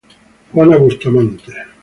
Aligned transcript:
Juana 0.51 0.79
Bustamante. 0.81 1.45